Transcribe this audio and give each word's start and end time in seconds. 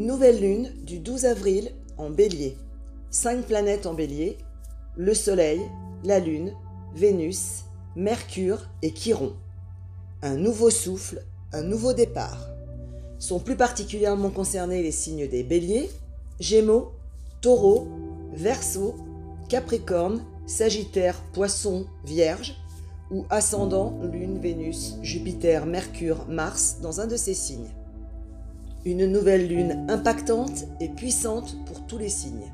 Nouvelle 0.00 0.40
lune 0.40 0.72
du 0.82 0.98
12 0.98 1.26
avril 1.26 1.72
en 1.98 2.08
bélier. 2.08 2.56
Cinq 3.10 3.42
planètes 3.42 3.84
en 3.84 3.92
bélier, 3.92 4.38
le 4.96 5.12
Soleil, 5.12 5.60
la 6.04 6.20
Lune, 6.20 6.54
Vénus, 6.94 7.64
Mercure 7.96 8.70
et 8.80 8.94
Chiron. 8.94 9.34
Un 10.22 10.36
nouveau 10.36 10.70
souffle, 10.70 11.22
un 11.52 11.62
nouveau 11.62 11.92
départ. 11.92 12.48
Sont 13.18 13.40
plus 13.40 13.56
particulièrement 13.56 14.30
concernés 14.30 14.82
les 14.82 14.90
signes 14.90 15.28
des 15.28 15.42
béliers, 15.42 15.90
Gémeaux, 16.40 16.92
Taureau, 17.42 17.86
Verseau, 18.32 18.96
Capricorne, 19.50 20.24
Sagittaire, 20.46 21.20
Poisson, 21.34 21.84
Vierge, 22.06 22.56
ou 23.10 23.26
ascendant 23.28 24.00
Lune, 24.10 24.38
Vénus, 24.38 24.94
Jupiter, 25.02 25.66
Mercure, 25.66 26.24
Mars 26.26 26.78
dans 26.80 27.02
un 27.02 27.06
de 27.06 27.16
ces 27.16 27.34
signes. 27.34 27.68
Une 28.86 29.04
nouvelle 29.04 29.46
lune 29.46 29.84
impactante 29.90 30.64
et 30.80 30.88
puissante 30.88 31.54
pour 31.66 31.86
tous 31.86 31.98
les 31.98 32.08
signes. 32.08 32.50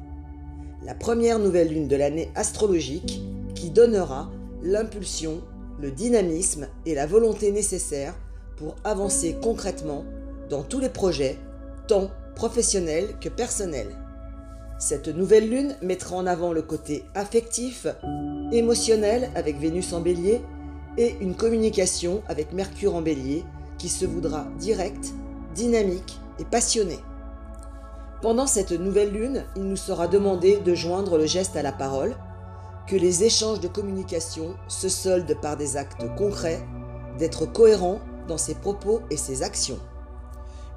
La 0.85 0.93
première 0.93 1.39
nouvelle 1.39 1.69
lune 1.69 1.87
de 1.87 1.95
l'année 1.95 2.33
astrologique 2.35 3.23
qui 3.55 3.71
donnera 3.71 4.29
l'impulsion, 4.61 5.41
le 5.81 5.93
dynamisme 5.93 6.67
et 6.85 6.97
la 6.97 7.07
volonté 7.07 7.53
nécessaires 7.53 8.17
pour 8.57 8.75
avancer 8.83 9.37
concrètement 9.41 10.05
dans 10.51 10.65
tous 10.65 10.81
les 10.81 10.89
projets, 10.89 11.39
tant 11.87 12.11
professionnels 12.35 13.15
que 13.21 13.29
personnels. 13.29 13.95
Cette 14.81 15.07
nouvelle 15.07 15.49
lune 15.49 15.77
mettra 15.81 16.17
en 16.17 16.27
avant 16.27 16.53
le 16.53 16.63
côté 16.63 17.05
affectif, 17.15 17.87
émotionnel 18.51 19.31
avec 19.37 19.61
Vénus 19.61 19.93
en 19.93 20.01
bélier 20.01 20.41
et 20.99 21.15
une 21.21 21.37
communication 21.37 22.23
avec 22.27 22.53
Mercure 22.53 22.97
en 22.97 23.03
bélier 23.03 23.45
qui 23.79 23.89
se 23.89 24.07
voudra 24.07 24.49
directe, 24.59 25.13
dynamique 25.57 26.21
et 26.39 26.45
passionnée. 26.45 27.01
Pendant 28.23 28.47
cette 28.47 28.73
nouvelle 28.73 29.11
lune, 29.11 29.45
il 29.57 29.65
nous 29.65 29.77
sera 29.77 30.07
demandé 30.07 30.59
de 30.59 30.75
joindre 30.75 31.19
le 31.19 31.27
geste 31.27 31.57
à 31.57 31.63
la 31.63 31.73
parole, 31.73 32.15
que 32.87 32.97
les 32.97 33.25
échanges 33.25 33.61
de 33.61 33.69
communication 33.69 34.55
se 34.69 34.89
soldent 34.89 35.37
par 35.41 35.57
des 35.57 35.77
actes 35.77 36.07
concrets, 36.17 36.65
d'être 37.19 37.47
cohérent 37.47 37.99
dans 38.29 38.39
ses 38.39 38.55
propos 38.55 39.01
et 39.11 39.17
ses 39.17 39.43
actions. 39.43 39.79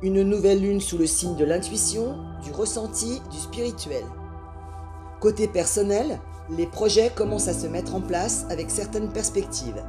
Une 0.02 0.24
nouvelle 0.24 0.62
lune 0.62 0.82
sous 0.82 0.98
le 0.98 1.06
signe 1.06 1.36
de 1.36 1.46
l'intuition, 1.46 2.18
du 2.42 2.52
ressenti, 2.52 3.22
du 3.32 3.38
spirituel. 3.38 4.04
Côté 5.20 5.48
personnel, 5.48 6.20
les 6.50 6.66
projets 6.66 7.12
commencent 7.14 7.50
à 7.50 7.54
se 7.54 7.68
mettre 7.68 7.96
en 7.96 8.02
place 8.02 8.46
avec 8.50 8.72
certaines 8.72 9.12
perspectives. 9.12 9.84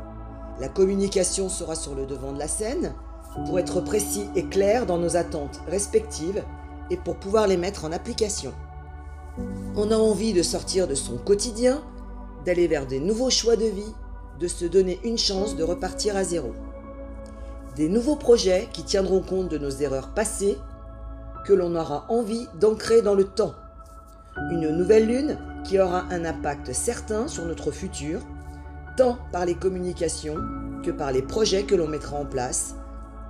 La 0.59 0.69
communication 0.69 1.49
sera 1.49 1.75
sur 1.75 1.95
le 1.95 2.07
devant 2.07 2.33
de 2.33 2.39
la 2.39 2.49
scène 2.49 2.93
pour 3.47 3.59
être 3.59 3.81
précis 3.81 4.27
et 4.35 4.47
clair 4.47 4.87
dans 4.87 4.99
nos 4.99 5.17
attentes 5.17 5.61
respectives 5.69 6.43
et 6.91 6.97
pour 6.97 7.17
pouvoir 7.17 7.47
les 7.47 7.57
mettre 7.57 7.85
en 7.85 7.93
application. 7.93 8.53
On 9.77 9.91
a 9.91 9.97
envie 9.97 10.33
de 10.33 10.43
sortir 10.43 10.89
de 10.89 10.95
son 10.95 11.17
quotidien, 11.17 11.83
d'aller 12.45 12.67
vers 12.67 12.87
des 12.87 13.01
nouveaux 13.01 13.31
choix 13.31 13.57
de 13.57 13.67
vie, 13.67 13.95
de 14.39 14.49
se 14.49 14.65
donner 14.65 14.99
une 15.05 15.19
chance 15.19 15.57
de 15.57 15.63
repartir 15.63 16.17
à 16.17 16.25
zéro 16.25 16.53
des 17.77 17.89
nouveaux 17.89 18.17
projets 18.17 18.69
qui 18.73 18.83
tiendront 18.83 19.23
compte 19.23 19.49
de 19.49 19.59
nos 19.59 19.71
erreurs 19.71 20.11
passées, 20.11 20.59
que 21.47 21.53
l'on 21.53 21.75
aura 21.75 22.05
envie 22.11 22.47
d'ancrer 22.61 23.01
dans 23.03 23.15
le 23.15 23.25
temps. 23.25 23.55
Une 24.51 24.77
nouvelle 24.77 25.07
lune 25.07 25.39
qui 25.65 25.79
aura 25.79 26.05
un 26.11 26.25
impact 26.25 26.73
certain 26.73 27.29
sur 27.29 27.47
notre 27.47 27.71
futur, 27.71 28.21
tant 28.97 29.19
par 29.33 29.47
les 29.47 29.55
communications 29.55 30.37
que 30.85 30.91
par 30.91 31.13
les 31.13 31.23
projets 31.23 31.63
que 31.63 31.75
l'on 31.75 31.89
mettra 31.89 32.17
en 32.17 32.27
place 32.27 32.75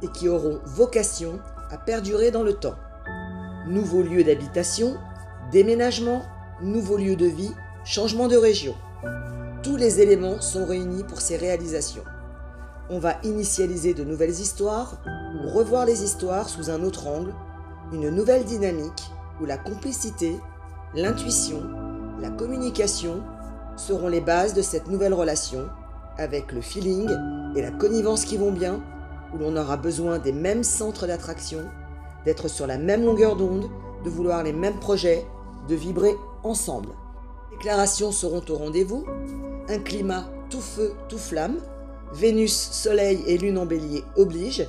et 0.02 0.08
qui 0.08 0.28
auront 0.28 0.60
vocation 0.64 1.40
à 1.70 1.78
perdurer 1.78 2.30
dans 2.30 2.42
le 2.42 2.54
temps. 2.54 2.76
Nouveaux 3.66 4.02
lieux 4.02 4.24
d'habitation, 4.24 4.96
déménagement, 5.52 6.22
nouveaux 6.62 6.96
lieux 6.96 7.16
de 7.16 7.26
vie, 7.26 7.52
changement 7.84 8.28
de 8.28 8.36
région. 8.36 8.74
Tous 9.62 9.76
les 9.76 10.00
éléments 10.00 10.40
sont 10.40 10.64
réunis 10.64 11.04
pour 11.04 11.20
ces 11.20 11.36
réalisations 11.36 12.04
on 12.90 12.98
va 12.98 13.14
initialiser 13.22 13.94
de 13.94 14.02
nouvelles 14.02 14.30
histoires 14.30 14.96
ou 15.06 15.48
revoir 15.48 15.86
les 15.86 16.02
histoires 16.02 16.48
sous 16.48 16.70
un 16.70 16.82
autre 16.82 17.06
angle, 17.06 17.32
une 17.92 18.10
nouvelle 18.10 18.44
dynamique 18.44 19.12
où 19.40 19.46
la 19.46 19.56
complicité, 19.56 20.36
l'intuition, 20.94 21.62
la 22.20 22.30
communication 22.30 23.22
seront 23.76 24.08
les 24.08 24.20
bases 24.20 24.54
de 24.54 24.62
cette 24.62 24.88
nouvelle 24.88 25.14
relation 25.14 25.68
avec 26.18 26.50
le 26.50 26.60
feeling 26.60 27.08
et 27.54 27.62
la 27.62 27.70
connivence 27.70 28.24
qui 28.24 28.36
vont 28.36 28.50
bien, 28.50 28.80
où 29.34 29.38
l'on 29.38 29.56
aura 29.56 29.76
besoin 29.76 30.18
des 30.18 30.32
mêmes 30.32 30.64
centres 30.64 31.06
d'attraction, 31.06 31.64
d'être 32.24 32.48
sur 32.48 32.66
la 32.66 32.78
même 32.78 33.04
longueur 33.04 33.36
d'onde, 33.36 33.68
de 34.04 34.10
vouloir 34.10 34.42
les 34.42 34.52
mêmes 34.52 34.78
projets, 34.80 35.26
de 35.68 35.74
vibrer 35.74 36.14
ensemble. 36.42 36.90
Déclarations 37.50 38.12
seront 38.12 38.42
au 38.48 38.56
rendez-vous, 38.56 39.04
un 39.68 39.78
climat 39.78 40.30
tout 40.48 40.60
feu, 40.60 40.92
tout 41.08 41.18
flamme, 41.18 41.58
Vénus, 42.12 42.52
Soleil 42.72 43.20
et 43.26 43.38
Lune 43.38 43.58
en 43.58 43.66
bélier 43.66 44.02
obligent, 44.16 44.66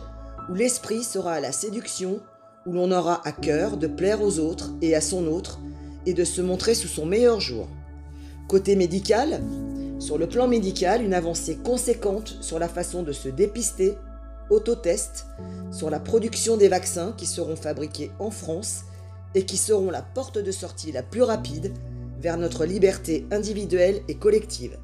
où 0.49 0.53
l'esprit 0.53 1.03
sera 1.03 1.33
à 1.33 1.39
la 1.39 1.51
séduction, 1.51 2.19
où 2.67 2.73
l'on 2.73 2.91
aura 2.91 3.25
à 3.25 3.31
cœur 3.31 3.77
de 3.77 3.87
plaire 3.87 4.21
aux 4.21 4.39
autres 4.39 4.71
et 4.81 4.95
à 4.95 5.01
son 5.01 5.25
autre, 5.27 5.59
et 6.05 6.13
de 6.13 6.23
se 6.23 6.41
montrer 6.41 6.75
sous 6.75 6.87
son 6.87 7.05
meilleur 7.05 7.39
jour. 7.39 7.67
Côté 8.47 8.75
médical, 8.75 9.41
sur 9.99 10.17
le 10.17 10.27
plan 10.27 10.47
médical, 10.47 11.03
une 11.03 11.13
avancée 11.13 11.57
conséquente 11.57 12.37
sur 12.41 12.59
la 12.59 12.67
façon 12.67 13.01
de 13.01 13.11
se 13.11 13.29
dépister, 13.29 13.95
autotest, 14.51 15.25
sur 15.71 15.89
la 15.89 15.99
production 15.99 16.57
des 16.57 16.67
vaccins 16.67 17.13
qui 17.17 17.25
seront 17.25 17.55
fabriqués 17.55 18.11
en 18.19 18.29
France 18.29 18.81
et 19.33 19.45
qui 19.45 19.57
seront 19.57 19.89
la 19.89 20.01
porte 20.01 20.37
de 20.37 20.51
sortie 20.51 20.91
la 20.91 21.03
plus 21.03 21.23
rapide 21.23 21.73
vers 22.19 22.37
notre 22.37 22.65
liberté 22.65 23.25
individuelle 23.31 24.01
et 24.07 24.15
collective 24.15 24.77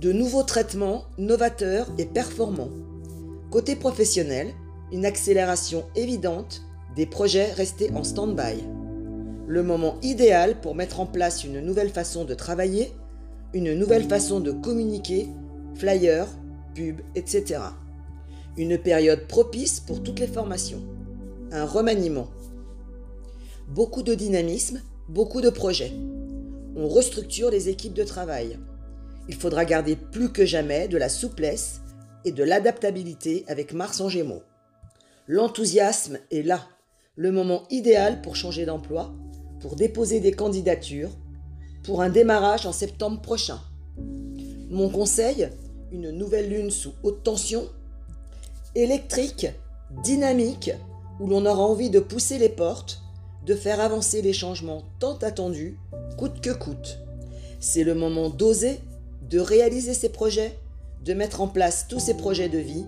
de 0.00 0.12
nouveaux 0.12 0.42
traitements 0.42 1.04
novateurs 1.18 1.86
et 1.98 2.06
performants. 2.06 2.70
Côté 3.50 3.76
professionnel, 3.76 4.48
une 4.90 5.06
accélération 5.06 5.84
évidente 5.94 6.62
des 6.96 7.06
projets 7.06 7.52
restés 7.52 7.90
en 7.94 8.02
stand-by. 8.02 8.64
Le 9.46 9.62
moment 9.62 9.96
idéal 10.02 10.60
pour 10.60 10.74
mettre 10.74 11.00
en 11.00 11.06
place 11.06 11.44
une 11.44 11.60
nouvelle 11.60 11.90
façon 11.90 12.24
de 12.24 12.34
travailler, 12.34 12.92
une 13.54 13.74
nouvelle 13.74 14.08
façon 14.08 14.40
de 14.40 14.50
communiquer, 14.50 15.28
flyers, 15.74 16.28
pubs, 16.74 17.00
etc. 17.14 17.60
Une 18.58 18.76
période 18.76 19.26
propice 19.28 19.80
pour 19.80 20.02
toutes 20.02 20.20
les 20.20 20.26
formations. 20.26 20.82
Un 21.52 21.64
remaniement. 21.64 22.28
Beaucoup 23.68 24.02
de 24.02 24.14
dynamisme, 24.14 24.82
beaucoup 25.08 25.40
de 25.40 25.48
projets. 25.48 25.92
On 26.76 26.86
restructure 26.86 27.50
les 27.50 27.70
équipes 27.70 27.94
de 27.94 28.04
travail. 28.04 28.58
Il 29.26 29.36
faudra 29.36 29.64
garder 29.64 29.96
plus 29.96 30.32
que 30.32 30.44
jamais 30.44 30.86
de 30.86 30.98
la 30.98 31.08
souplesse 31.08 31.80
et 32.26 32.32
de 32.32 32.44
l'adaptabilité 32.44 33.44
avec 33.48 33.72
Mars 33.72 34.02
en 34.02 34.10
Gémeaux. 34.10 34.42
L'enthousiasme 35.26 36.18
est 36.30 36.42
là, 36.42 36.68
le 37.16 37.32
moment 37.32 37.62
idéal 37.70 38.20
pour 38.20 38.36
changer 38.36 38.66
d'emploi, 38.66 39.14
pour 39.60 39.76
déposer 39.76 40.20
des 40.20 40.32
candidatures, 40.32 41.16
pour 41.84 42.02
un 42.02 42.10
démarrage 42.10 42.66
en 42.66 42.72
septembre 42.72 43.22
prochain. 43.22 43.60
Mon 44.68 44.90
conseil, 44.90 45.48
une 45.90 46.10
nouvelle 46.10 46.50
lune 46.50 46.70
sous 46.70 46.92
haute 47.02 47.22
tension, 47.22 47.66
électrique, 48.74 49.48
dynamique, 50.02 50.72
où 51.20 51.26
l'on 51.26 51.46
aura 51.46 51.62
envie 51.62 51.90
de 51.90 52.00
pousser 52.00 52.38
les 52.38 52.48
portes, 52.48 53.02
de 53.46 53.54
faire 53.54 53.80
avancer 53.80 54.22
les 54.22 54.32
changements 54.32 54.82
tant 54.98 55.16
attendus, 55.18 55.78
coûte 56.16 56.40
que 56.40 56.50
coûte. 56.50 56.98
C'est 57.60 57.84
le 57.84 57.94
moment 57.94 58.30
d'oser 58.30 58.80
de 59.32 59.40
réaliser 59.40 59.94
ses 59.94 60.10
projets, 60.10 60.58
de 61.04 61.14
mettre 61.14 61.40
en 61.40 61.48
place 61.48 61.86
tous 61.88 62.00
ses 62.00 62.14
projets 62.14 62.48
de 62.48 62.58
vie, 62.58 62.84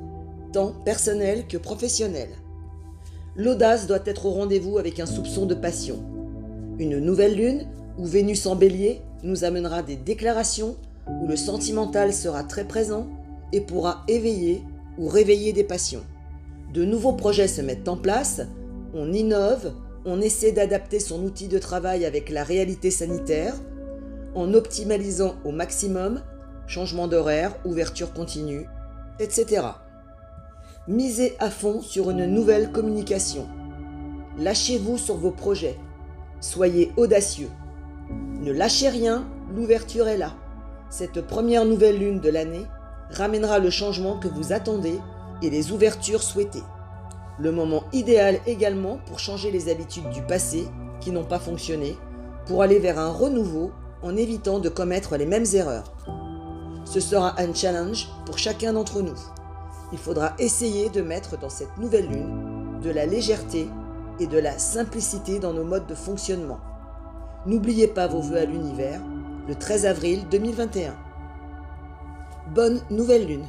tant 0.52 0.72
personnels 0.84 1.46
que 1.48 1.56
professionnels. 1.56 2.36
L'audace 3.34 3.86
doit 3.86 4.02
être 4.04 4.26
au 4.26 4.30
rendez-vous 4.30 4.78
avec 4.78 5.00
un 5.00 5.06
soupçon 5.06 5.46
de 5.46 5.54
passion. 5.54 6.04
Une 6.78 6.98
nouvelle 6.98 7.34
lune, 7.34 7.66
où 7.98 8.04
Vénus 8.04 8.46
en 8.46 8.56
bélier, 8.56 9.00
nous 9.22 9.44
amènera 9.44 9.82
des 9.82 9.96
déclarations, 9.96 10.76
où 11.08 11.26
le 11.26 11.36
sentimental 11.36 12.12
sera 12.12 12.44
très 12.44 12.64
présent 12.64 13.06
et 13.52 13.60
pourra 13.60 14.04
éveiller 14.06 14.62
ou 14.98 15.08
réveiller 15.08 15.52
des 15.52 15.64
passions. 15.64 16.04
De 16.72 16.84
nouveaux 16.84 17.12
projets 17.12 17.48
se 17.48 17.60
mettent 17.60 17.88
en 17.88 17.96
place, 17.96 18.42
on 18.94 19.12
innove, 19.12 19.72
on 20.04 20.20
essaie 20.20 20.52
d'adapter 20.52 21.00
son 21.00 21.22
outil 21.22 21.48
de 21.48 21.58
travail 21.58 22.04
avec 22.04 22.30
la 22.30 22.44
réalité 22.44 22.90
sanitaire, 22.90 23.54
en 24.34 24.52
optimalisant 24.54 25.36
au 25.44 25.52
maximum 25.52 26.20
changement 26.66 27.08
d'horaire, 27.08 27.54
ouverture 27.64 28.12
continue, 28.12 28.66
etc. 29.20 29.62
Misez 30.88 31.34
à 31.38 31.50
fond 31.50 31.80
sur 31.80 32.10
une 32.10 32.26
nouvelle 32.26 32.72
communication. 32.72 33.46
Lâchez-vous 34.38 34.98
sur 34.98 35.16
vos 35.16 35.30
projets. 35.30 35.78
Soyez 36.40 36.92
audacieux. 36.96 37.50
Ne 38.40 38.52
lâchez 38.52 38.88
rien, 38.88 39.26
l'ouverture 39.54 40.08
est 40.08 40.18
là. 40.18 40.34
Cette 40.90 41.22
première 41.22 41.64
nouvelle 41.64 41.98
lune 41.98 42.20
de 42.20 42.28
l'année 42.28 42.66
ramènera 43.10 43.58
le 43.58 43.70
changement 43.70 44.18
que 44.18 44.28
vous 44.28 44.52
attendez 44.52 45.00
et 45.42 45.50
les 45.50 45.72
ouvertures 45.72 46.22
souhaitées. 46.22 46.62
Le 47.38 47.50
moment 47.50 47.84
idéal 47.92 48.38
également 48.46 48.98
pour 49.06 49.18
changer 49.18 49.50
les 49.50 49.68
habitudes 49.68 50.08
du 50.10 50.22
passé 50.22 50.68
qui 51.00 51.10
n'ont 51.10 51.24
pas 51.24 51.38
fonctionné, 51.38 51.98
pour 52.46 52.62
aller 52.62 52.78
vers 52.78 52.98
un 52.98 53.10
renouveau 53.10 53.72
en 54.02 54.16
évitant 54.16 54.58
de 54.58 54.68
commettre 54.68 55.16
les 55.16 55.26
mêmes 55.26 55.46
erreurs. 55.54 55.92
Ce 56.84 57.00
sera 57.00 57.40
un 57.40 57.52
challenge 57.54 58.08
pour 58.26 58.38
chacun 58.38 58.74
d'entre 58.74 59.02
nous. 59.02 59.18
Il 59.92 59.98
faudra 59.98 60.34
essayer 60.38 60.90
de 60.90 61.02
mettre 61.02 61.38
dans 61.38 61.48
cette 61.48 61.76
nouvelle 61.78 62.08
lune 62.08 62.80
de 62.82 62.90
la 62.90 63.06
légèreté 63.06 63.68
et 64.20 64.26
de 64.26 64.38
la 64.38 64.58
simplicité 64.58 65.38
dans 65.38 65.52
nos 65.52 65.64
modes 65.64 65.86
de 65.86 65.94
fonctionnement. 65.94 66.60
N'oubliez 67.46 67.88
pas 67.88 68.06
vos 68.06 68.20
vœux 68.20 68.38
à 68.38 68.44
l'univers 68.44 69.00
le 69.48 69.54
13 69.54 69.86
avril 69.86 70.26
2021. 70.30 70.94
Bonne 72.46 72.82
nouvelle 72.90 73.26
lune 73.26 73.48